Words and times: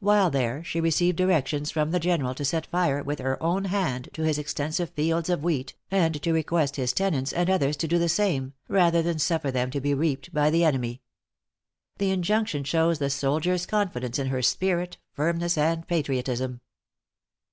While 0.00 0.30
there, 0.30 0.64
she 0.64 0.80
received 0.80 1.16
directions 1.18 1.70
from 1.70 1.92
the 1.92 2.00
General, 2.00 2.34
to 2.34 2.44
set 2.44 2.66
fire, 2.66 3.00
with 3.00 3.20
her 3.20 3.40
own 3.40 3.66
hand, 3.66 4.08
to 4.14 4.22
his 4.22 4.36
extensive 4.36 4.90
fields 4.90 5.30
of 5.30 5.44
wheat, 5.44 5.76
and 5.88 6.20
to 6.20 6.32
request 6.32 6.74
his 6.74 6.92
tenants, 6.92 7.32
and 7.32 7.48
others, 7.48 7.76
to 7.76 7.86
do 7.86 7.96
the 7.96 8.08
same, 8.08 8.54
rather 8.66 9.02
than 9.02 9.20
suffer 9.20 9.52
them 9.52 9.70
to 9.70 9.80
be 9.80 9.94
reaped 9.94 10.34
by 10.34 10.50
the 10.50 10.64
enemy. 10.64 11.00
The 11.98 12.10
injunction 12.10 12.64
shows 12.64 12.98
the 12.98 13.08
soldier's 13.08 13.66
confidence 13.66 14.18
in 14.18 14.26
her 14.26 14.42
spirit, 14.42 14.96
firmness, 15.12 15.56
and 15.56 15.86
patriotism. 15.86 16.60